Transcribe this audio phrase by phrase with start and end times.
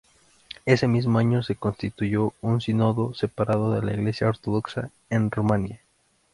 [0.65, 5.79] Ese mismo año se constituyó un sínodo separado de la Iglesia ortodoxa en Rumania.